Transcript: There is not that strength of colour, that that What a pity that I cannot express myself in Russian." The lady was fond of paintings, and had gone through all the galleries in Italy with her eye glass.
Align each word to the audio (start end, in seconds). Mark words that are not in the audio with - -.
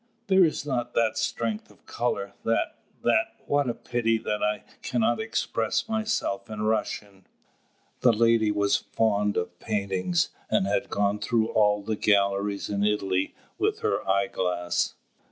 There 0.25 0.43
is 0.43 0.65
not 0.65 0.95
that 0.95 1.15
strength 1.15 1.69
of 1.69 1.85
colour, 1.85 2.33
that 2.43 2.79
that 3.03 3.35
What 3.45 3.69
a 3.69 3.75
pity 3.75 4.17
that 4.17 4.41
I 4.41 4.63
cannot 4.81 5.19
express 5.21 5.87
myself 5.87 6.49
in 6.49 6.63
Russian." 6.63 7.27
The 7.99 8.11
lady 8.11 8.49
was 8.51 8.77
fond 8.77 9.37
of 9.37 9.59
paintings, 9.59 10.29
and 10.49 10.65
had 10.65 10.89
gone 10.89 11.19
through 11.19 11.49
all 11.51 11.83
the 11.83 11.95
galleries 11.95 12.67
in 12.67 12.83
Italy 12.83 13.35
with 13.59 13.81
her 13.81 13.99
eye 14.09 14.25
glass. 14.25 14.95